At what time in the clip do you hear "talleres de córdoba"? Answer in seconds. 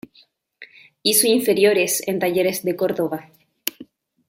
2.17-3.29